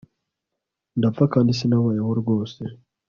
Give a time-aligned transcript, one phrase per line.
[0.97, 2.61] Ndapfa kandi sinabayeho rwose